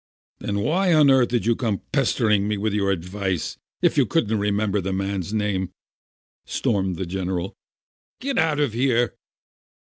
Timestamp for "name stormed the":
5.31-7.05